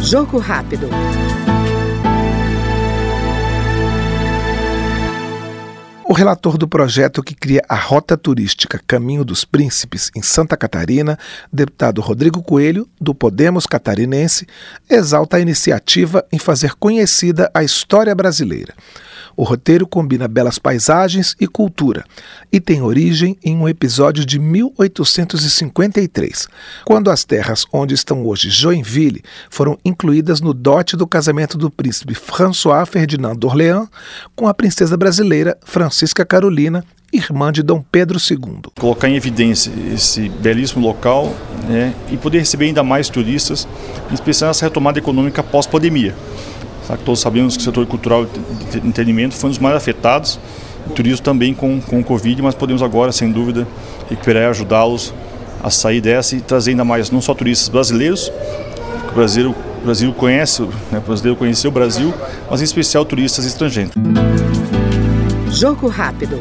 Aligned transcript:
Jogo 0.00 0.38
rápido. 0.38 0.88
O 6.08 6.14
relator 6.14 6.56
do 6.56 6.66
projeto 6.66 7.22
que 7.22 7.34
cria 7.34 7.62
a 7.68 7.74
Rota 7.74 8.16
Turística 8.16 8.80
Caminho 8.86 9.22
dos 9.22 9.44
Príncipes 9.44 10.10
em 10.16 10.22
Santa 10.22 10.56
Catarina, 10.56 11.18
deputado 11.52 12.00
Rodrigo 12.00 12.42
Coelho, 12.42 12.88
do 12.98 13.14
Podemos 13.14 13.66
Catarinense, 13.66 14.46
exalta 14.88 15.36
a 15.36 15.40
iniciativa 15.40 16.24
em 16.32 16.38
fazer 16.38 16.72
conhecida 16.76 17.50
a 17.52 17.62
história 17.62 18.14
brasileira. 18.14 18.72
O 19.36 19.44
roteiro 19.44 19.86
combina 19.86 20.28
belas 20.28 20.58
paisagens 20.58 21.34
e 21.40 21.46
cultura 21.46 22.04
e 22.52 22.60
tem 22.60 22.82
origem 22.82 23.36
em 23.44 23.56
um 23.56 23.68
episódio 23.68 24.24
de 24.24 24.38
1853, 24.38 26.48
quando 26.84 27.10
as 27.10 27.24
terras 27.24 27.64
onde 27.72 27.94
estão 27.94 28.24
hoje 28.26 28.50
Joinville 28.50 29.22
foram 29.50 29.78
incluídas 29.84 30.40
no 30.40 30.54
dote 30.54 30.96
do 30.96 31.06
casamento 31.06 31.56
do 31.56 31.70
príncipe 31.70 32.14
François 32.14 32.88
Ferdinand 32.88 33.36
d'Orléans 33.36 33.88
com 34.34 34.48
a 34.48 34.54
princesa 34.54 34.96
brasileira 34.96 35.56
Francisca 35.64 36.24
Carolina, 36.24 36.84
irmã 37.12 37.50
de 37.50 37.62
Dom 37.62 37.82
Pedro 37.90 38.18
II. 38.18 38.60
Colocar 38.78 39.08
em 39.08 39.16
evidência 39.16 39.72
esse 39.92 40.28
belíssimo 40.28 40.86
local 40.86 41.34
né, 41.68 41.94
e 42.10 42.16
poder 42.16 42.40
receber 42.40 42.66
ainda 42.66 42.82
mais 42.82 43.08
turistas, 43.08 43.66
em 44.10 44.14
especial 44.14 44.52
retomada 44.60 44.98
econômica 44.98 45.42
pós-pandemia. 45.42 46.14
Todos 46.96 47.20
sabemos 47.20 47.56
que 47.56 47.62
o 47.62 47.64
setor 47.64 47.86
cultural 47.86 48.24
e 48.24 48.76
entretenimento 48.78 49.34
foi 49.34 49.48
um 49.48 49.50
dos 49.50 49.58
mais 49.58 49.76
afetados, 49.76 50.38
o 50.86 50.90
turismo 50.90 51.22
também 51.22 51.52
com, 51.54 51.80
com 51.80 52.00
o 52.00 52.04
Covid, 52.04 52.40
mas 52.42 52.54
podemos 52.54 52.82
agora, 52.82 53.12
sem 53.12 53.30
dúvida, 53.30 53.66
recuperar 54.08 54.44
e 54.44 54.46
ajudá-los 54.46 55.12
a 55.62 55.70
sair 55.70 56.00
dessa 56.00 56.36
e 56.36 56.40
trazer 56.40 56.70
ainda 56.70 56.84
mais, 56.84 57.10
não 57.10 57.20
só 57.20 57.34
turistas 57.34 57.68
brasileiros, 57.68 58.30
que 59.06 59.12
o 59.12 59.14
Brasil, 59.14 59.54
o 59.80 59.84
Brasil 59.84 60.12
conhece, 60.12 60.62
né, 60.90 60.98
o 60.98 61.00
brasileiro 61.00 61.36
conheceu 61.36 61.70
o 61.70 61.74
Brasil, 61.74 62.14
mas 62.50 62.60
em 62.60 62.64
especial 62.64 63.04
turistas 63.04 63.44
estrangeiros. 63.44 63.92
Jogo 65.50 65.88
rápido. 65.88 66.38